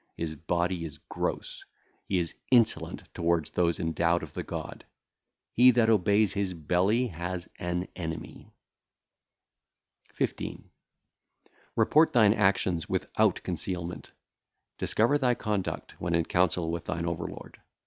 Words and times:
his 0.17 0.35
body 0.35 0.83
is 0.83 0.97
gross(?), 1.09 1.63
he 2.09 2.17
is 2.17 2.33
insolent 2.49 3.03
toward 3.13 3.45
those 3.53 3.79
endowed 3.79 4.23
of 4.23 4.33
the 4.33 4.41
God. 4.41 4.83
He 5.53 5.69
that 5.69 5.91
obeyeth 5.91 6.33
his 6.33 6.55
belly 6.55 7.05
hath 7.09 7.47
an 7.59 7.87
enemy. 7.95 8.51
15. 10.11 10.71
Report 11.75 12.13
thine 12.13 12.33
actions 12.33 12.89
without 12.89 13.43
concealment; 13.43 14.11
discover 14.79 15.19
thy 15.19 15.35
conduct 15.35 15.91
when 16.01 16.15
in 16.15 16.25
council 16.25 16.71
with 16.71 16.85
thine 16.85 17.05
overlord. 17.05 17.59